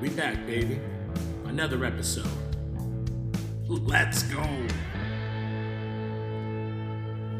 [0.00, 0.80] We back, baby.
[1.44, 2.26] Another episode.
[3.68, 4.42] Let's go.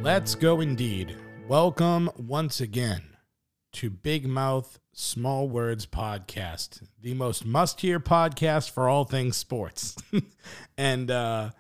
[0.03, 1.17] Let's go indeed.
[1.49, 3.17] Welcome once again
[3.73, 9.97] to Big Mouth Small Words Podcast, the most must hear podcast for all things sports.
[10.77, 11.53] and uh,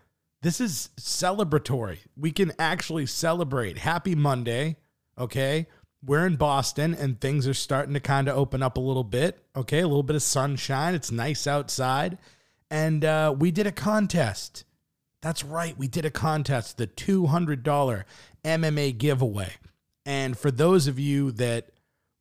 [0.42, 2.00] this is celebratory.
[2.14, 3.78] We can actually celebrate.
[3.78, 4.76] Happy Monday,
[5.16, 5.66] okay?
[6.04, 9.38] We're in Boston and things are starting to kind of open up a little bit,
[9.54, 9.80] okay?
[9.80, 10.94] A little bit of sunshine.
[10.94, 12.18] It's nice outside.
[12.70, 14.64] And uh, we did a contest.
[15.20, 15.76] That's right.
[15.76, 18.04] We did a contest, the $200
[18.44, 19.52] MMA giveaway.
[20.06, 21.70] And for those of you that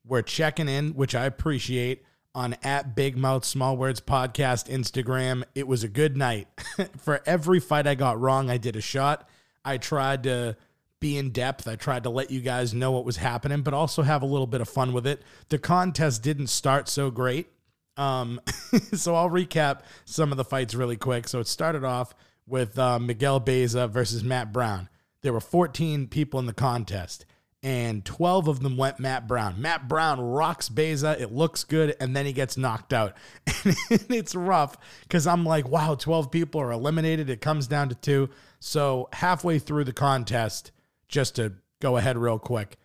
[0.05, 2.03] were checking in, which I appreciate,
[2.35, 6.47] on at Big Mouth Small Words Podcast Instagram, it was a good night.
[6.97, 9.27] for every fight I got wrong, I did a shot.
[9.63, 10.57] I tried to
[10.99, 11.67] be in depth.
[11.67, 14.47] I tried to let you guys know what was happening, but also have a little
[14.47, 15.21] bit of fun with it.
[15.49, 17.49] The contest didn't start so great.
[17.97, 18.39] Um,
[18.93, 21.27] so I'll recap some of the fights really quick.
[21.27, 22.13] So it started off
[22.47, 24.89] with uh, Miguel Baeza versus Matt Brown.
[25.21, 27.25] There were 14 people in the contest,
[27.61, 29.61] and 12 of them went Matt Brown.
[29.61, 31.21] Matt Brown rocks Baeza.
[31.21, 33.15] It looks good, and then he gets knocked out.
[33.65, 37.29] And it's rough because I'm like, wow, 12 people are eliminated.
[37.29, 38.29] It comes down to two.
[38.59, 40.71] So halfway through the contest,
[41.09, 42.77] just to go ahead real quick,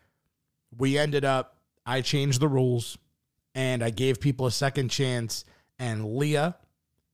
[0.77, 2.99] we ended up, I changed the rules
[3.55, 5.45] and I gave people a second chance.
[5.79, 6.57] And Leah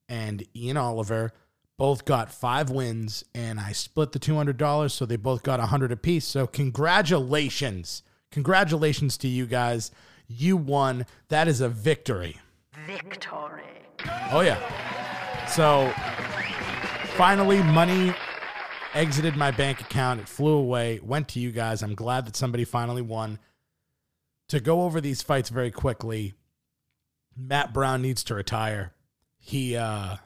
[0.08, 1.32] and Ian Oliver
[1.76, 4.90] both got five wins, and I split the $200.
[4.90, 6.26] So they both got a 100 apiece.
[6.26, 8.02] So congratulations.
[8.30, 9.90] Congratulations to you guys.
[10.28, 11.06] You won.
[11.28, 12.36] That is a victory.
[12.86, 13.62] Victory.
[14.30, 14.58] Oh, yeah.
[15.46, 15.90] So
[17.16, 18.14] finally, money
[18.94, 20.20] exited my bank account.
[20.20, 21.82] It flew away, went to you guys.
[21.82, 23.38] I'm glad that somebody finally won.
[24.48, 26.34] To go over these fights very quickly,
[27.36, 28.92] Matt Brown needs to retire.
[29.38, 30.16] He uh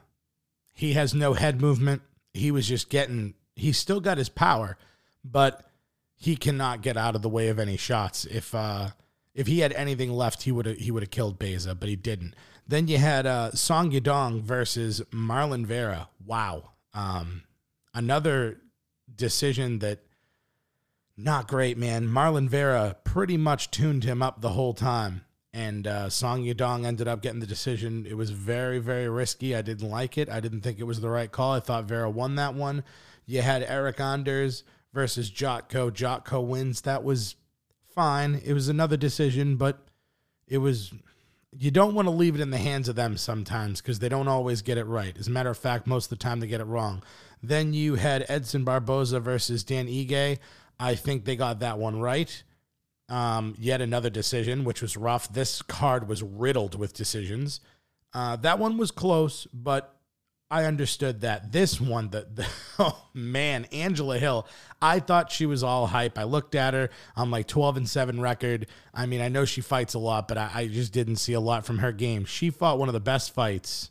[0.73, 2.03] he has no head movement.
[2.33, 4.77] He was just getting he's still got his power,
[5.25, 5.65] but
[6.17, 8.25] he cannot get out of the way of any shots.
[8.25, 8.91] If uh
[9.35, 11.97] if he had anything left, he would have he would have killed Baeza, but he
[11.97, 12.35] didn't.
[12.67, 16.09] Then you had uh Song Yadong versus Marlon Vera.
[16.25, 16.71] Wow.
[16.95, 17.43] Um
[17.95, 18.61] another
[19.15, 20.01] decision that
[21.17, 22.09] not great, man.
[22.09, 25.25] Marlon Vera pretty much tuned him up the whole time.
[25.53, 28.07] And uh, Song Yadong ended up getting the decision.
[28.09, 29.55] It was very, very risky.
[29.55, 30.29] I didn't like it.
[30.29, 31.53] I didn't think it was the right call.
[31.53, 32.83] I thought Vera won that one.
[33.25, 35.93] You had Eryk Anders versus Jotko.
[35.93, 36.81] Jotko wins.
[36.81, 37.37] That was
[37.95, 38.43] fine.
[38.45, 39.79] It was another decision, but
[40.49, 40.93] it was.
[41.57, 44.29] You don't want to leave it in the hands of them sometimes because they don't
[44.29, 45.17] always get it right.
[45.17, 47.03] As a matter of fact, most of the time they get it wrong.
[47.43, 50.39] Then you had Edson Barboza versus Dan Ige.
[50.79, 52.43] I think they got that one right.
[53.09, 55.33] Um, yet another decision, which was rough.
[55.33, 57.61] This card was riddled with decisions.
[58.13, 59.95] Uh, that one was close, but
[60.51, 61.53] I understood that.
[61.53, 62.47] This one, the, the
[62.79, 64.47] oh man, Angela Hill.
[64.81, 66.19] I thought she was all hype.
[66.19, 66.91] I looked at her.
[67.17, 68.67] I'm like 12 and 7 record.
[68.93, 71.41] I mean, I know she fights a lot, but I, I just didn't see a
[71.41, 72.25] lot from her game.
[72.25, 73.91] She fought one of the best fights.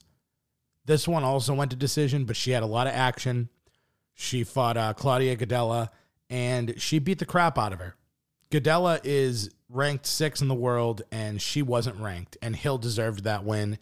[0.86, 3.50] This one also went to decision, but she had a lot of action.
[4.14, 5.90] She fought uh, Claudia Gadelha,
[6.30, 7.96] and she beat the crap out of her.
[8.52, 13.44] Gadelha is ranked six in the world, and she wasn't ranked, and Hill deserved that
[13.44, 13.80] win.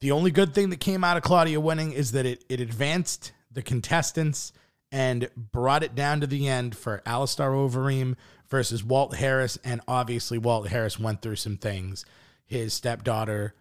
[0.00, 3.32] The only good thing that came out of Claudia winning is that it, it advanced
[3.50, 4.52] the contestants
[4.92, 8.14] and brought it down to the end for Alistair Overeem
[8.48, 9.58] versus Walt Harris.
[9.64, 12.04] And obviously, Walt Harris went through some things.
[12.46, 13.54] His stepdaughter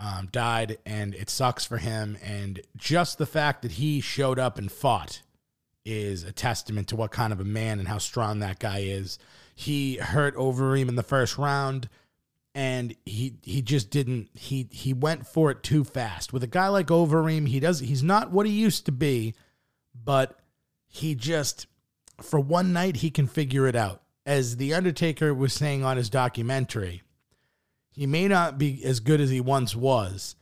[0.00, 2.16] um, died, and it sucks for him.
[2.22, 5.22] And just the fact that he showed up and fought
[5.84, 9.18] is a testament to what kind of a man and how strong that guy is.
[9.54, 11.88] He hurt Overeem in the first round
[12.58, 16.32] and he he just didn't he he went for it too fast.
[16.32, 19.34] With a guy like Overeem, he does he's not what he used to be,
[19.94, 20.40] but
[20.88, 21.68] he just
[22.20, 24.02] for one night he can figure it out.
[24.26, 27.02] As the Undertaker was saying on his documentary,
[27.92, 30.34] he may not be as good as he once was,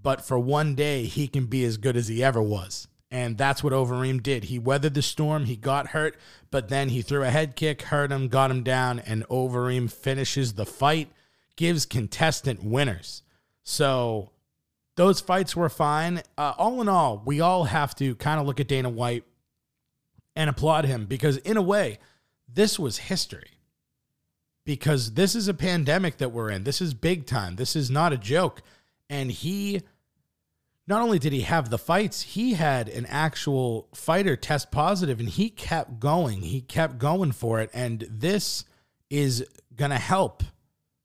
[0.00, 2.86] but for one day he can be as good as he ever was.
[3.10, 4.44] And that's what Overeem did.
[4.44, 5.46] He weathered the storm.
[5.46, 6.16] He got hurt,
[6.52, 10.52] but then he threw a head kick, hurt him, got him down, and Overeem finishes
[10.52, 11.10] the fight,
[11.56, 13.22] gives contestant winners.
[13.62, 14.30] So
[14.96, 16.22] those fights were fine.
[16.38, 19.24] Uh, all in all, we all have to kind of look at Dana White
[20.36, 21.98] and applaud him because, in a way,
[22.52, 23.50] this was history.
[24.64, 26.64] Because this is a pandemic that we're in.
[26.64, 27.56] This is big time.
[27.56, 28.62] This is not a joke.
[29.10, 29.82] And he,
[30.86, 35.28] not only did he have the fights, he had an actual fighter test positive and
[35.28, 36.42] he kept going.
[36.42, 37.68] He kept going for it.
[37.74, 38.64] And this
[39.10, 39.46] is
[39.76, 40.42] going to help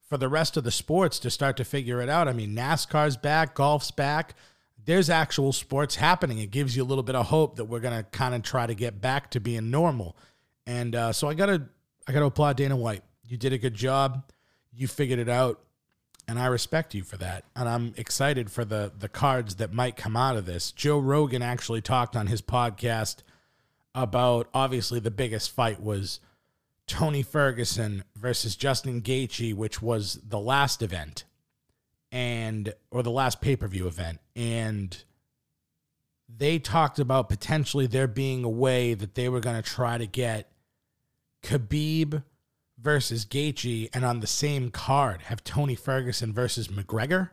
[0.10, 2.28] for the rest of the sports to start to figure it out.
[2.28, 4.36] I mean, NASCAR's back, golf's back.
[4.84, 6.40] There's actual sports happening.
[6.40, 8.74] It gives you a little bit of hope that we're gonna kind of try to
[8.74, 10.18] get back to being normal.
[10.66, 11.68] And uh, so I gotta,
[12.08, 13.04] I gotta applaud Dana White.
[13.24, 14.24] You did a good job.
[14.74, 15.62] You figured it out,
[16.28, 17.44] and I respect you for that.
[17.56, 20.72] And I'm excited for the the cards that might come out of this.
[20.72, 23.18] Joe Rogan actually talked on his podcast
[23.94, 26.20] about obviously the biggest fight was
[26.90, 31.24] Tony Ferguson versus Justin Gaethje, which was the last event,
[32.12, 35.04] and or the last pay per view event, and
[36.28, 40.06] they talked about potentially there being a way that they were going to try to
[40.06, 40.52] get
[41.44, 42.24] Khabib
[42.82, 47.30] versus Gaethje, and on the same card have Tony Ferguson versus McGregor.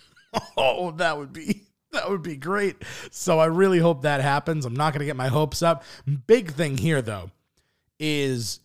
[0.56, 1.62] oh, that would be
[1.92, 2.76] that would be great.
[3.12, 4.64] So I really hope that happens.
[4.64, 5.84] I'm not going to get my hopes up.
[6.26, 7.30] Big thing here though
[7.98, 8.60] is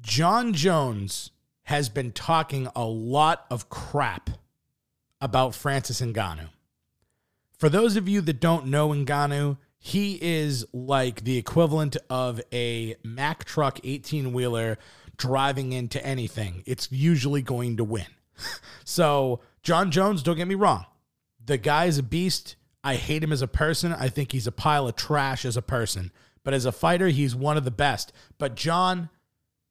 [0.00, 1.30] Jon Jones
[1.64, 4.30] has been talking a lot of crap
[5.20, 6.48] about Francis Ngannou.
[7.58, 12.96] For those of you that don't know Ngannou, he is like the equivalent of a
[13.04, 14.78] Mack truck 18 wheeler
[15.16, 16.62] driving into anything.
[16.66, 18.06] It's usually going to win.
[18.84, 20.86] so, Jon Jones, don't get me wrong.
[21.44, 22.56] The guy is a beast.
[22.84, 23.92] I hate him as a person.
[23.92, 26.12] I think he's a pile of trash as a person.
[26.44, 28.12] But as a fighter, he's one of the best.
[28.38, 29.10] But Jon,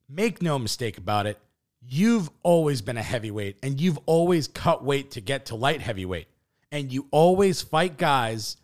[0.08, 1.38] make no mistake about it,
[1.80, 6.28] you've always been a heavyweight and you've always cut weight to get to light heavyweight.
[6.70, 8.56] And you always fight guys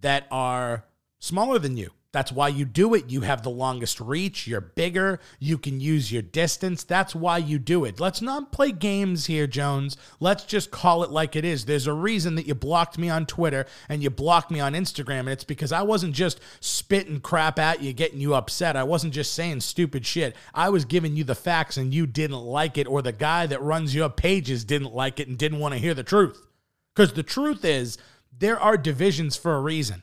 [0.00, 0.84] that are
[1.18, 1.90] smaller than you.
[2.10, 3.10] That's why you do it.
[3.10, 4.46] You have the longest reach.
[4.46, 5.20] You're bigger.
[5.38, 6.82] You can use your distance.
[6.82, 8.00] That's why you do it.
[8.00, 9.94] Let's not play games here, Jones.
[10.18, 11.66] Let's just call it like it is.
[11.66, 15.20] There's a reason that you blocked me on Twitter and you blocked me on Instagram.
[15.20, 18.74] And it's because I wasn't just spitting crap at you, getting you upset.
[18.74, 20.34] I wasn't just saying stupid shit.
[20.54, 23.60] I was giving you the facts and you didn't like it, or the guy that
[23.60, 26.46] runs your pages didn't like it and didn't want to hear the truth.
[26.94, 27.98] Because the truth is,
[28.36, 30.02] there are divisions for a reason.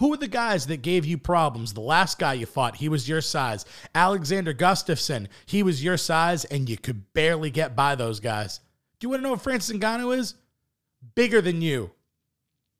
[0.00, 1.74] Who are the guys that gave you problems?
[1.74, 3.66] The last guy you fought, he was your size.
[3.94, 8.60] Alexander Gustafsson, he was your size, and you could barely get by those guys.
[8.98, 10.34] Do you want to know what Francis Ngannou is?
[11.14, 11.90] Bigger than you.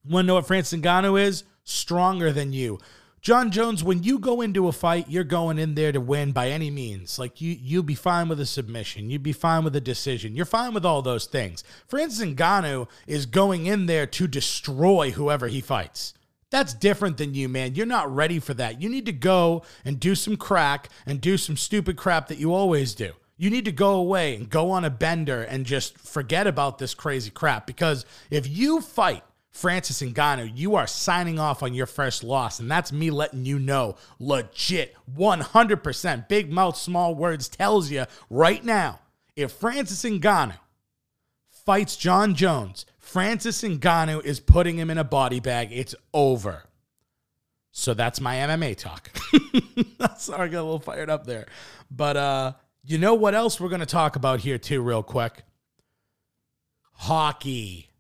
[0.03, 1.45] Want to know what Francis Ngannou is?
[1.63, 2.79] Stronger than you.
[3.21, 6.49] Jon Jones, when you go into a fight, you're going in there to win by
[6.49, 7.19] any means.
[7.19, 9.11] Like you, you'll be fine with a submission.
[9.11, 10.37] You'd be fine with a decision.
[10.37, 11.65] You're fine with all those things.
[11.87, 16.15] Francis Ngannou is going in there to destroy whoever he fights.
[16.51, 17.75] That's different than you, man.
[17.75, 18.83] You're not ready for that.
[18.83, 22.53] You need to go and do some crack and do some stupid crap that you
[22.53, 23.13] always do.
[23.37, 26.93] You need to go away and go on a bender and just forget about this
[26.93, 32.23] crazy crap because if you fight Francis Ngannou, you are signing off on your first
[32.23, 32.61] loss.
[32.61, 38.65] And that's me letting you know legit 100% big mouth, small words tells you right
[38.65, 39.01] now
[39.37, 40.59] if Francis Ngannou
[41.49, 45.71] fights Jon Jones, Francis Ngannou is putting him in a body bag.
[45.73, 46.63] It's over.
[47.73, 49.11] So that's my MMA talk.
[50.17, 51.47] Sorry, I got a little fired up there.
[51.91, 52.53] But uh,
[52.85, 55.43] you know what else we're going to talk about here, too, real quick?
[56.93, 57.91] Hockey.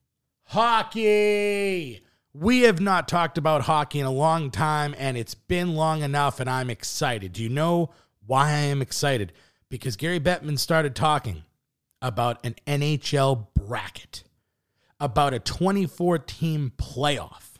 [0.44, 2.02] Hockey.
[2.32, 6.38] We have not talked about hockey in a long time, and it's been long enough,
[6.38, 7.32] and I'm excited.
[7.32, 7.90] Do you know
[8.24, 9.32] why I am excited?
[9.68, 11.42] Because Gary Bettman started talking
[12.00, 14.22] about an NHL bracket
[15.00, 17.54] about a 24 team playoff.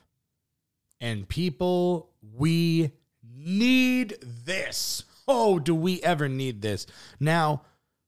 [1.01, 2.93] And people, we
[3.23, 5.05] need this.
[5.27, 6.87] Oh, do we ever need this?
[7.19, 7.63] Now,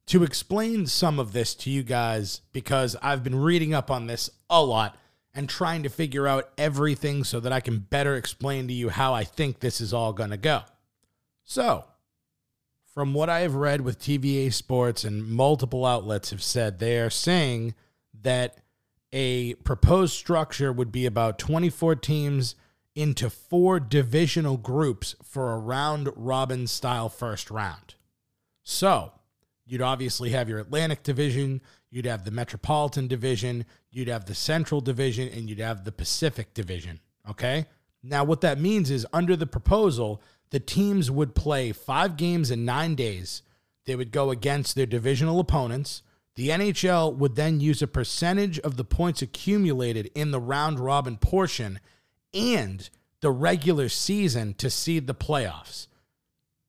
[0.06, 4.28] to explain some of this to you guys, because I've been reading up on this
[4.50, 4.98] a lot
[5.34, 9.14] and trying to figure out everything so that I can better explain to you how
[9.14, 10.62] I think this is all going to go.
[11.44, 11.84] So,
[12.92, 17.08] from what I have read with TVA Sports and multiple outlets have said, they are
[17.08, 17.74] saying
[18.22, 18.58] that
[19.12, 22.54] a proposed structure would be about 24 teams
[22.95, 27.95] into four divisional groups for a round robin style first round.
[28.62, 29.12] So,
[29.64, 34.81] you'd obviously have your Atlantic division, you'd have the Metropolitan division, you'd have the Central
[34.81, 37.00] division, and you'd have the Pacific division.
[37.28, 37.66] Okay?
[38.02, 42.64] Now, what that means is under the proposal, the teams would play five games in
[42.64, 43.42] nine days.
[43.87, 46.02] They would go against their divisional opponents.
[46.34, 51.18] The NHL would then use a percentage of the points accumulated in the round robin
[51.18, 51.78] portion
[52.32, 52.88] and
[53.20, 55.88] the regular season to seed the playoffs.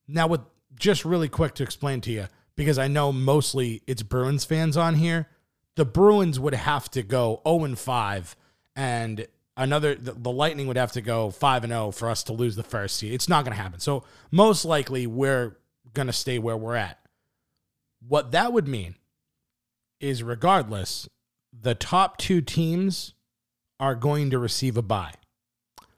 [0.07, 0.41] Now, with
[0.75, 4.95] just really quick to explain to you, because I know mostly it's Bruins fans on
[4.95, 5.27] here,
[5.75, 8.35] the Bruins would have to go 0 and 5
[8.75, 12.33] and another the, the Lightning would have to go 5 and 0 for us to
[12.33, 13.13] lose the first seed.
[13.13, 13.79] It's not going to happen.
[13.79, 15.57] So, most likely we're
[15.93, 16.99] going to stay where we're at.
[18.07, 18.95] What that would mean
[19.99, 21.07] is regardless,
[21.51, 23.13] the top 2 teams
[23.79, 25.13] are going to receive a bye.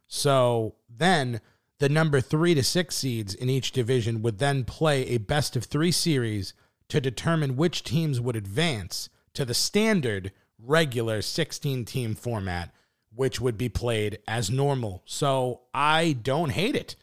[0.08, 1.42] So, then
[1.80, 5.66] the number 3 to 6 seeds in each division would then play a best of
[5.66, 6.54] 3 series
[6.90, 12.74] to determine which teams would advance to the standard regular 16 team format,
[13.14, 15.04] which would be played as normal.
[15.06, 16.96] So I don't hate it.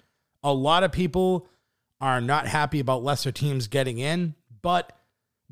[0.42, 1.48] A lot of people
[2.00, 4.98] are not happy about lesser teams getting in, but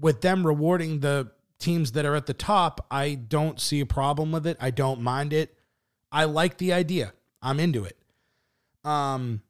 [0.00, 4.32] with them rewarding the teams that are at the top, I don't see a problem
[4.32, 4.56] with it.
[4.60, 5.56] I don't mind it.
[6.10, 7.12] I like the idea.
[7.42, 7.96] I'm into it.
[8.84, 9.42] Um,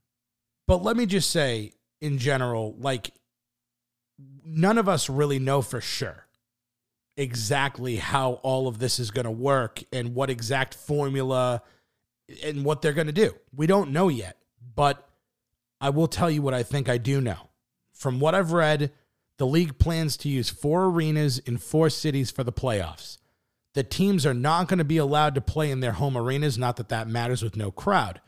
[0.67, 3.13] but let me just say, in general, like
[4.45, 6.27] none of us really know for sure
[7.17, 11.63] exactly how all of this is going to work and what exact formula
[12.45, 13.35] and what they're going to do.
[13.55, 14.37] We don't know yet,
[14.75, 15.07] but
[15.81, 17.51] I will tell you what I think I do know.
[17.93, 18.93] From what I've read,
[19.41, 23.19] the league plans to use four arenas in four cities for the playoffs.
[23.75, 26.77] The teams are not going to be allowed to play in their home arenas, not
[26.77, 28.21] that that matters with no crowd,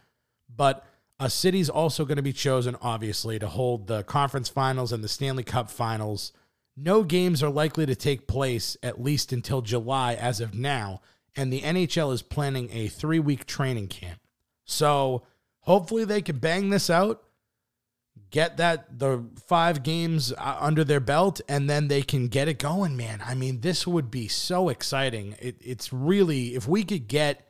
[0.48, 0.84] but
[1.20, 5.08] a city's also going to be chosen, obviously, to hold the conference finals and the
[5.08, 6.32] Stanley Cup finals
[6.76, 11.00] no games are likely to take place at least until July as of now,
[11.36, 14.20] and the NHL is planning a three week training camp.
[14.64, 15.22] So
[15.60, 17.22] hopefully they can bang this out,
[18.30, 22.58] get that the five games uh, under their belt, and then they can get it
[22.58, 23.22] going, man.
[23.24, 25.36] I mean, this would be so exciting.
[25.38, 27.48] It, it's really, if we could get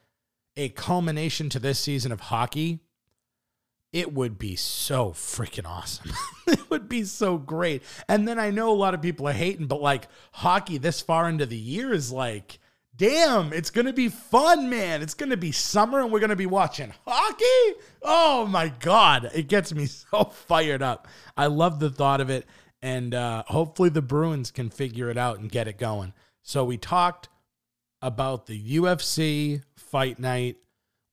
[0.57, 2.81] a culmination to this season of hockey
[3.93, 6.13] it would be so freaking awesome.
[6.47, 7.83] it would be so great.
[8.09, 11.29] And then I know a lot of people are hating, but like hockey this far
[11.29, 12.59] into the year is like,
[12.97, 15.03] damn, it's going to be fun, man.
[15.03, 17.79] It's going to be summer and we're going to be watching hockey.
[18.03, 19.31] Oh my God.
[19.35, 21.09] It gets me so fired up.
[21.37, 22.47] I love the thought of it.
[22.81, 26.13] And uh, hopefully the Bruins can figure it out and get it going.
[26.43, 27.29] So we talked
[28.01, 30.57] about the UFC fight night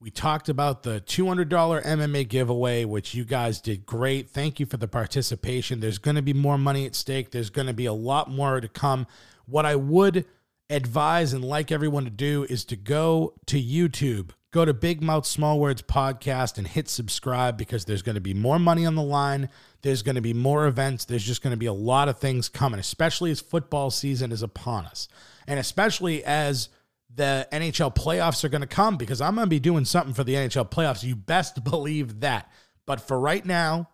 [0.02, 1.50] we talked about the $200
[1.84, 4.30] MMA giveaway, which you guys did great.
[4.30, 5.82] Thank you for the participation.
[5.82, 7.32] There's going to be more money at stake.
[7.32, 9.08] There's going to be a lot more to come.
[9.46, 10.26] What I would
[10.70, 15.26] advise and like everyone to do is to go to YouTube, go to Big Mouth
[15.26, 19.02] Small Words podcast and hit subscribe because there's going to be more money on the
[19.02, 19.50] line.
[19.82, 21.06] There's going to be more events.
[21.06, 24.44] There's just going to be a lot of things coming, especially as football season is
[24.44, 25.08] upon us.
[25.48, 26.70] And especially as
[27.14, 30.24] the NHL playoffs are going to come because I'm going to be doing something for
[30.24, 31.04] the NHL playoffs.
[31.04, 32.52] You best believe that.
[32.86, 33.90] But for right now,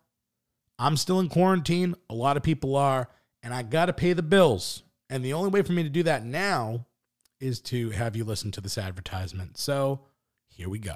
[0.77, 1.95] I'm still in quarantine.
[2.09, 3.09] A lot of people are,
[3.41, 4.83] and I got to pay the bills.
[5.09, 6.85] And the only way for me to do that now
[7.39, 9.57] is to have you listen to this advertisement.
[9.57, 10.01] So
[10.47, 10.95] here we go.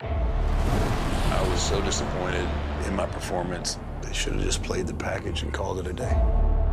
[0.00, 2.48] I was so disappointed
[2.86, 3.78] in my performance.
[4.02, 6.16] They should have just played the package and called it a day.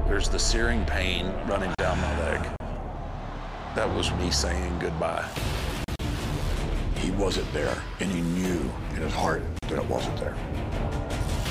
[0.07, 2.49] There's the searing pain running down my leg.
[3.75, 5.27] That was me saying goodbye.
[6.97, 10.35] He wasn't there, and he knew in his heart that it wasn't there.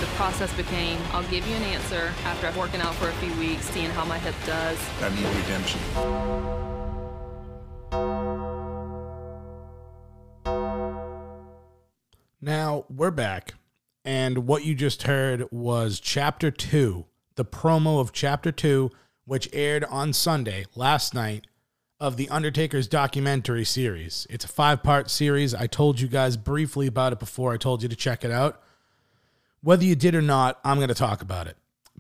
[0.03, 3.33] The process became I'll give you an answer after I've working out for a few
[3.39, 4.77] weeks, seeing how my hip does.
[5.01, 5.81] I need redemption.
[12.41, 13.55] Now we're back,
[14.05, 17.07] and what you just heard was chapter two
[17.37, 18.91] the promo of Chapter 2,
[19.25, 21.47] which aired on Sunday, last night,
[22.01, 24.27] of The Undertaker's documentary series.
[24.29, 25.55] It's a five part series.
[25.55, 28.61] I told you guys briefly about it before I told you to check it out.
[29.63, 31.57] Whether you did or not, I'm going to talk about it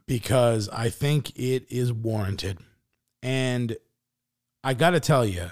[0.07, 2.59] because I think it is warranted.
[3.23, 3.77] And
[4.65, 5.51] I got to tell you,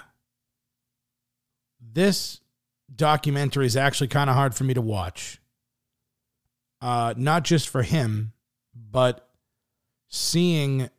[1.79, 2.41] this
[2.93, 5.39] documentary is actually kind of hard for me to watch.
[6.81, 8.33] Uh, not just for him,
[8.75, 9.29] but
[10.09, 10.89] seeing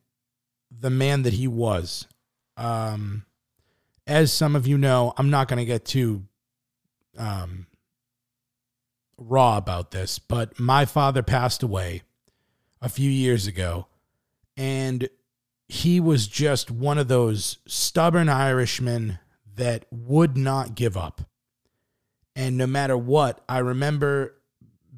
[0.71, 2.07] the man that he was.
[2.57, 3.27] Um,
[4.07, 6.25] as some of you know, I'm not going to get too
[7.19, 7.67] um,
[9.29, 12.03] raw about this, but my father passed away
[12.81, 13.87] a few years ago,
[14.57, 15.09] and
[15.69, 19.19] he was just one of those stubborn Irishmen
[19.55, 21.23] that would not give up.
[22.35, 24.35] And no matter what, I remember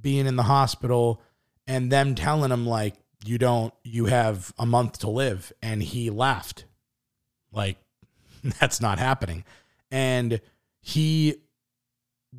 [0.01, 1.21] being in the hospital
[1.67, 6.11] and them telling him, like, you don't you have a month to live and he
[6.11, 6.67] laughed
[7.53, 7.79] like
[8.61, 9.45] that's not happening
[9.91, 10.41] and
[10.81, 11.37] he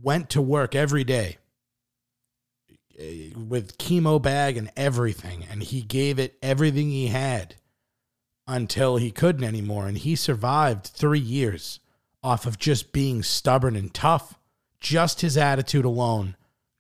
[0.02, 1.38] went to work every day
[2.98, 7.56] Uh, with chemo bag and everything and he gave it everything he had
[8.48, 11.80] until he couldn't anymore and he survived 3 years
[12.24, 14.36] off of just being stubborn and tough
[14.80, 16.38] just his attitude alone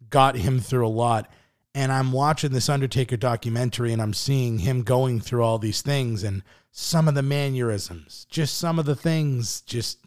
[0.09, 1.29] got him through a lot
[1.75, 6.23] and I'm watching this Undertaker documentary and I'm seeing him going through all these things
[6.23, 6.41] and
[6.71, 9.99] some of the mannerisms, just some of the things, just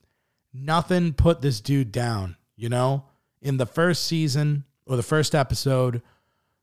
[0.54, 3.04] nothing put this dude down, you know?
[3.42, 6.02] In the first season or the first episode,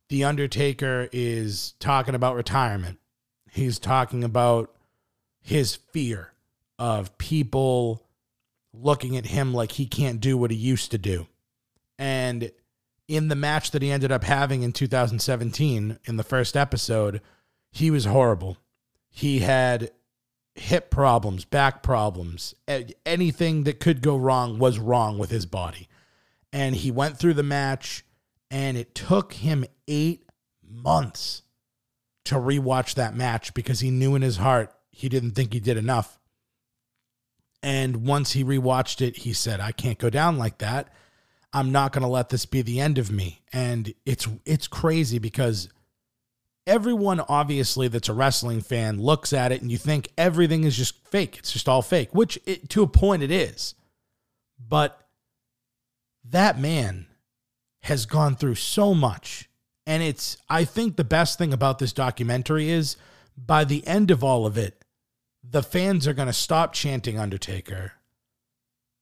[0.10, 3.00] The Undertaker is talking about retirement.
[3.51, 4.75] He's talking about
[5.41, 6.34] his fear
[6.77, 8.03] of people
[8.74, 11.27] looking at him like he can't do what he used to do.
[11.98, 12.51] And
[13.08, 17.22] in the match that he ended up having in 2017 in the first episode,
[17.72, 18.58] he was horrible.
[19.10, 19.91] He had
[20.55, 22.55] hip problems, back problems,
[23.05, 25.88] anything that could go wrong was wrong with his body.
[26.51, 28.03] And he went through the match,
[28.52, 30.30] and it took him eight
[30.64, 31.44] months
[32.25, 35.78] to rewatch that match because he knew in his heart he didn't think he did
[35.78, 36.20] enough.
[37.62, 40.94] And once he rewatched it, he said, I can't go down like that.
[41.52, 43.42] I'm not going to let this be the end of me.
[43.54, 45.70] And it's it's crazy because
[46.68, 51.08] everyone obviously that's a wrestling fan looks at it and you think everything is just
[51.08, 51.38] fake.
[51.38, 53.74] It's just all fake, which it, to a point it is.
[54.60, 55.08] But
[56.25, 57.08] that man
[57.86, 59.48] has gone through so much.
[59.86, 62.98] And it's I think the best thing about this documentary is
[63.38, 64.84] by the end of all of it,
[65.48, 67.94] the fans are going to stop chanting Undertaker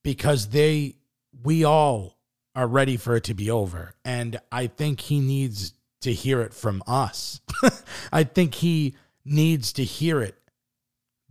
[0.03, 0.97] because they
[1.43, 2.17] we all
[2.55, 3.95] are ready for it to be over.
[4.03, 7.39] And I think he needs to hear it from us.
[8.11, 10.37] I think he needs to hear it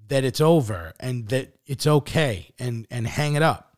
[0.09, 3.76] that it's over and that it's okay and and hang it up.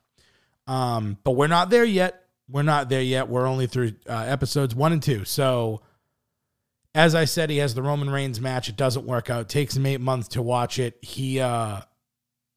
[0.68, 2.23] Um, but we're not there yet.
[2.48, 3.28] We're not there yet.
[3.28, 5.24] We're only through uh, episodes one and two.
[5.24, 5.82] So,
[6.94, 8.68] as I said, he has the Roman Reigns match.
[8.68, 9.42] It doesn't work out.
[9.42, 10.98] It takes him eight months to watch it.
[11.02, 11.80] He uh,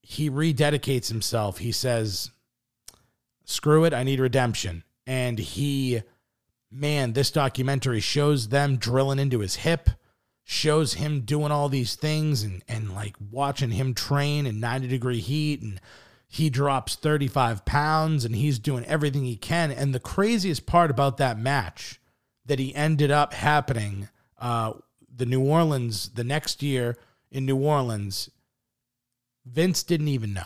[0.09, 1.57] he rededicates himself.
[1.57, 2.31] He says,
[3.43, 4.85] screw it, I need redemption.
[5.05, 6.01] And he,
[6.71, 9.89] man, this documentary shows them drilling into his hip,
[10.45, 15.19] shows him doing all these things and, and like watching him train in 90 degree
[15.19, 15.61] heat.
[15.61, 15.81] And
[16.27, 19.71] he drops 35 pounds and he's doing everything he can.
[19.71, 22.01] And the craziest part about that match
[22.45, 24.73] that he ended up happening, uh,
[25.13, 26.97] the New Orleans, the next year
[27.31, 28.29] in New Orleans,
[29.45, 30.43] Vince didn't even know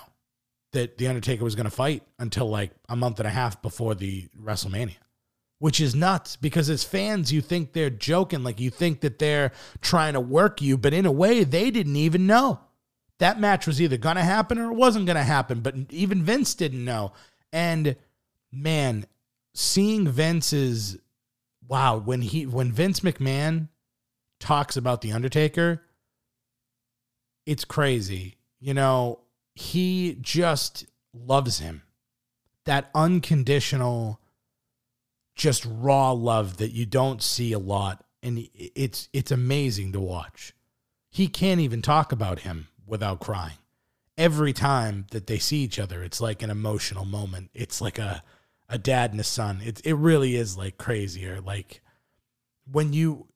[0.72, 3.96] that the Undertaker was going to fight until like a month and a half before
[3.96, 4.98] the WrestleMania,
[5.60, 9.52] which is nuts because as fans, you think they're joking, like you think that they're
[9.82, 12.60] trying to work you, but in a way, they didn't even know.
[13.22, 16.24] That match was either going to happen or it wasn't going to happen, but even
[16.24, 17.14] Vince didn't know.
[17.54, 17.96] And
[18.52, 19.06] man,
[19.54, 20.98] seeing Vince's
[21.68, 23.70] wow, when he when Vince McMahon
[24.40, 25.84] talks about the Undertaker,
[27.46, 28.38] it's crazy.
[28.60, 29.20] You know,
[29.54, 31.84] he just loves him.
[32.66, 34.20] That unconditional,
[35.36, 38.04] just raw love that you don't see a lot.
[38.24, 40.56] And it's it's amazing to watch.
[41.12, 43.58] He can't even talk about him without crying.
[44.18, 47.50] Every time that they see each other, it's like an emotional moment.
[47.56, 48.24] It's like a
[48.70, 49.62] a dad and a son.
[49.64, 51.42] It it really is like crazier.
[51.42, 51.82] Like
[52.70, 53.28] when you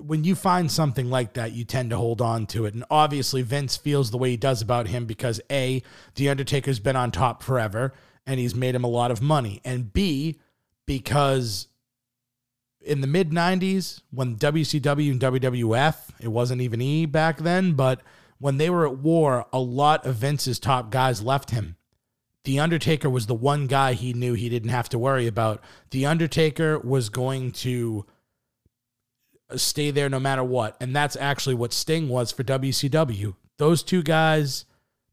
[0.00, 2.74] when you find something like that, you tend to hold on to it.
[2.74, 5.82] And obviously, Vince feels the way he does about him because A,
[6.16, 7.94] The Undertaker's been on top forever
[8.26, 9.60] and he's made him a lot of money.
[9.64, 10.38] And B,
[10.86, 11.68] because
[12.80, 18.02] in the mid 90s, when WCW and WWF, it wasn't even E back then, but
[18.44, 21.76] when they were at war, a lot of Vince's top guys left him.
[22.44, 25.64] The Undertaker was the one guy he knew he didn't have to worry about.
[25.92, 28.04] The Undertaker was going to
[29.56, 30.76] stay there no matter what.
[30.78, 33.34] And that's actually what Sting was for WCW.
[33.56, 34.66] Those two guys,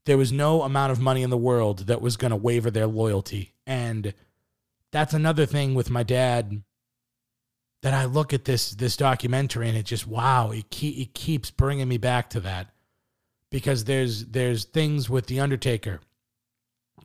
[0.04, 2.86] there was no amount of money in the world that was going to waver their
[2.86, 3.54] loyalty.
[3.66, 4.14] And
[4.92, 6.64] that's another thing with my dad
[7.82, 11.50] that I look at this this documentary and it just wow, it keep, it keeps
[11.50, 12.72] bringing me back to that
[13.52, 16.00] because there's there's things with the Undertaker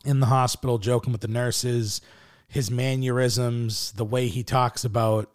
[0.03, 2.01] in the hospital joking with the nurses,
[2.47, 5.29] his mannerisms, the way he talks about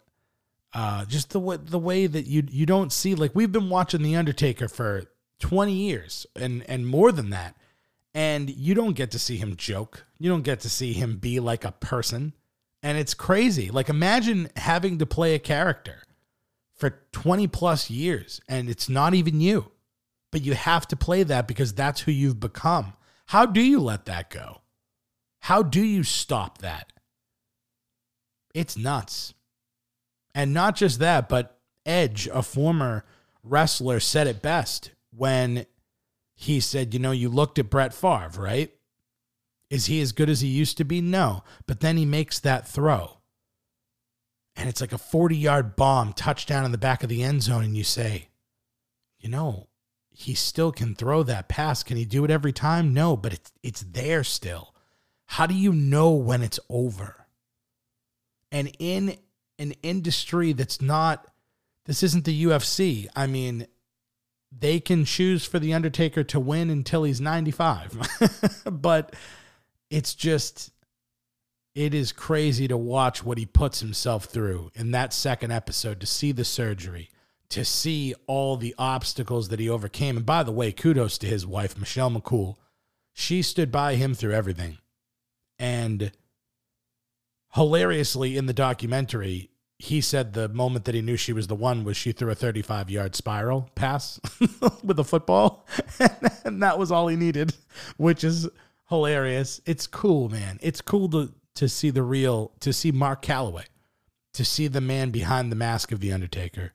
[0.73, 4.01] uh, just the way the way that you you don't see like we've been watching
[4.01, 5.05] the Undertaker for
[5.39, 7.55] 20 years and and more than that,
[8.13, 10.05] and you don't get to see him joke.
[10.17, 12.33] You don't get to see him be like a person,
[12.81, 13.69] and it's crazy.
[13.69, 16.03] Like imagine having to play a character
[16.75, 19.71] for 20 plus years and it's not even you.
[20.33, 22.93] But you have to play that because that's who you've become.
[23.27, 24.61] How do you let that go?
[25.41, 26.91] How do you stop that?
[28.55, 29.35] It's nuts.
[30.33, 33.05] And not just that, but Edge, a former
[33.43, 35.67] wrestler, said it best when
[36.33, 38.73] he said, You know, you looked at Brett Favre, right?
[39.69, 40.99] Is he as good as he used to be?
[40.99, 41.43] No.
[41.67, 43.19] But then he makes that throw.
[44.55, 47.63] And it's like a 40 yard bomb touchdown in the back of the end zone.
[47.63, 48.29] And you say,
[49.19, 49.67] You know,
[50.13, 51.83] he still can throw that pass.
[51.83, 52.93] Can he do it every time?
[52.93, 54.73] No, but it's, it's there still.
[55.25, 57.25] How do you know when it's over?
[58.51, 59.17] And in
[59.57, 61.27] an industry that's not,
[61.85, 63.07] this isn't the UFC.
[63.15, 63.65] I mean,
[64.51, 68.61] they can choose for The Undertaker to win until he's 95.
[68.71, 69.15] but
[69.89, 70.71] it's just,
[71.73, 76.05] it is crazy to watch what he puts himself through in that second episode to
[76.05, 77.09] see the surgery,
[77.53, 80.17] to see all the obstacles that he overcame.
[80.17, 82.55] And by the way, kudos to his wife, Michelle McCool.
[83.13, 84.79] She stood by him through everything.
[85.59, 86.11] And
[87.53, 91.83] hilariously, in the documentary, he said the moment that he knew she was the one
[91.83, 94.19] was she threw a 35 yard spiral pass
[94.83, 95.67] with a football.
[96.43, 97.53] and that was all he needed,
[97.97, 98.49] which is
[98.89, 99.61] hilarious.
[99.67, 100.57] It's cool, man.
[100.63, 103.65] It's cool to, to see the real, to see Mark Calaway,
[104.33, 106.73] to see the man behind the mask of The Undertaker.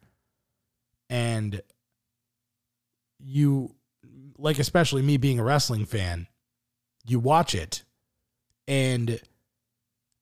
[1.11, 1.63] And
[3.19, 3.75] you,
[4.37, 6.27] like, especially me being a wrestling fan,
[7.07, 7.85] you watch it
[8.67, 9.21] and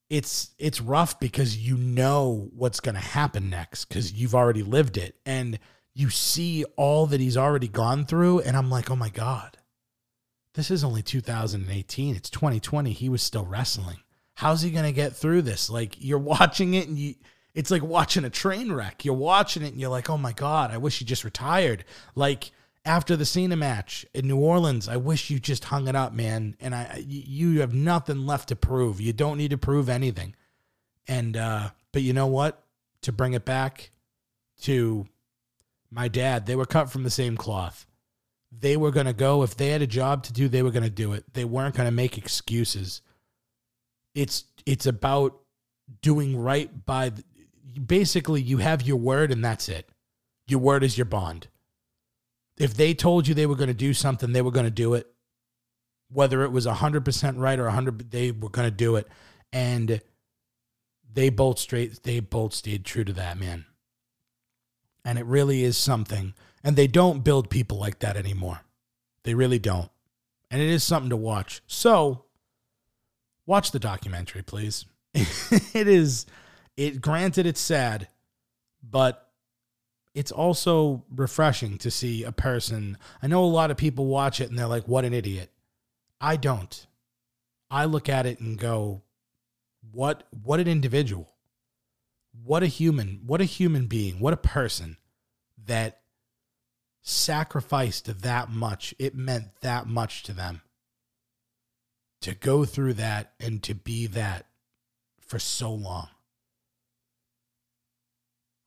[0.09, 4.97] it's it's rough because you know what's going to happen next cuz you've already lived
[4.97, 5.59] it and
[5.95, 9.59] you see all that he's already gone through and I'm like, "Oh my god.
[10.55, 12.15] This is only 2018.
[12.15, 12.93] It's 2020.
[12.93, 13.99] He was still wrestling.
[14.35, 17.17] How's he going to get through this?" Like you're watching it and you
[17.57, 19.05] it's like watching a train wreck.
[19.05, 22.53] You're watching it and you're like, "Oh my god, I wish he just retired." Like
[22.87, 26.57] after the Cena match in New Orleans, I wish you just hung it up, man.
[26.61, 29.01] And I, you have nothing left to prove.
[29.01, 30.37] You don't need to prove anything.
[31.09, 32.63] And, uh, but you know what?
[33.03, 33.91] To bring it back
[34.63, 35.07] to
[35.91, 37.87] my dad, they were cut from the same cloth.
[38.57, 40.85] They were going to go, if they had a job to do, they were going
[40.85, 41.25] to do it.
[41.35, 43.03] They weren't going to make excuses.
[44.15, 45.41] It's, it's about
[46.03, 47.25] doing right by, the,
[47.85, 49.89] basically, you have your word and that's it.
[50.47, 51.49] Your word is your bond
[52.59, 54.95] if they told you they were going to do something, they were going to do
[54.95, 55.07] it.
[56.11, 59.09] Whether it was 100% right or 100 they were going to do it.
[59.53, 60.01] And
[61.13, 63.67] they both straight they both stayed true to that, man.
[65.05, 66.35] And it really is something.
[66.63, 68.61] And they don't build people like that anymore.
[69.25, 69.91] They really don't.
[70.51, 71.61] And it is something to watch.
[71.67, 72.25] So,
[73.47, 74.85] watch the documentary, please.
[75.15, 76.27] it is
[76.77, 78.09] it granted it's sad,
[78.83, 79.31] but
[80.15, 82.97] it's also refreshing to see a person.
[83.23, 85.51] I know a lot of people watch it and they're like, what an idiot.
[86.21, 86.87] I don't.
[87.71, 89.03] I look at it and go,
[89.93, 91.33] what what an individual.
[92.45, 94.99] What a human, what a human being, what a person
[95.67, 96.01] that
[97.03, 98.95] sacrificed that much.
[98.99, 100.63] It meant that much to them.
[102.23, 104.47] To go through that and to be that
[105.21, 106.09] for so long.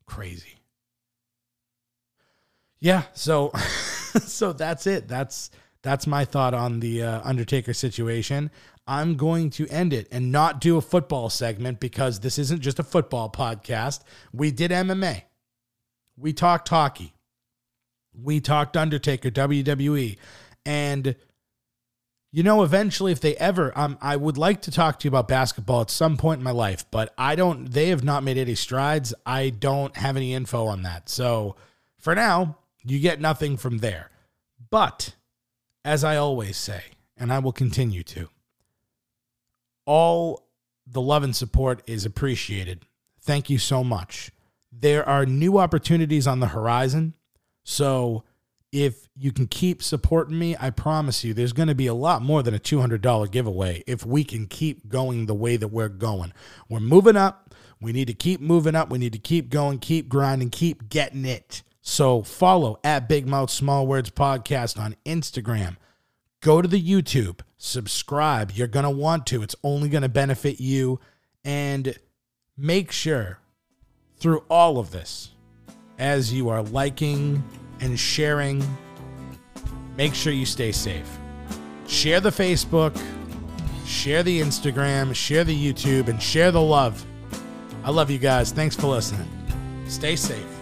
[0.10, 0.60] Crazy
[2.80, 3.52] yeah, so
[4.22, 5.08] so that's it.
[5.08, 5.52] That's
[5.84, 8.52] that's my thought on the uh, Undertaker situation.
[8.88, 12.80] I'm going to end it and not do a football segment because this isn't just
[12.80, 14.02] a football podcast.
[14.34, 15.24] We did MMA.
[16.18, 17.14] We talked hockey.
[18.14, 20.18] We talked Undertaker, WWE.
[20.66, 21.16] And,
[22.32, 25.28] you know, eventually, if they ever, um, I would like to talk to you about
[25.28, 28.56] basketball at some point in my life, but I don't, they have not made any
[28.56, 29.14] strides.
[29.26, 31.10] I don't have any info on that.
[31.10, 31.56] So
[31.98, 34.12] for now, you get nothing from there.
[34.70, 35.16] But,
[35.84, 36.84] as I always say,
[37.18, 38.30] and I will continue to,
[39.86, 40.48] all
[40.86, 42.86] the love and support is appreciated.
[43.22, 44.32] Thank you so much.
[44.72, 47.16] There are new opportunities on the horizon.
[47.64, 48.24] So,
[48.72, 52.22] if you can keep supporting me, I promise you there's going to be a lot
[52.22, 56.34] more than a $200 giveaway if we can keep going the way that we're going.
[56.70, 57.54] We're moving up.
[57.82, 58.90] We need to keep moving up.
[58.90, 61.64] We need to keep going, keep grinding, keep getting it.
[61.82, 65.78] So follow at Big Mouth Small Words Podcast on Instagram.
[66.42, 68.52] Go to the YouTube, subscribe.
[68.52, 71.00] You're going to want to, it's only going to benefit you.
[71.44, 71.98] And
[72.58, 73.40] make sure
[74.18, 75.32] through all of this,
[75.98, 77.44] as you are liking
[77.82, 78.64] and sharing,
[79.96, 81.10] make sure you stay safe.
[81.88, 83.00] Share the Facebook,
[83.86, 87.06] share the Instagram, share the YouTube, and share the love.
[87.84, 88.52] I love you guys.
[88.52, 89.28] Thanks for listening.
[89.88, 90.59] Stay safe.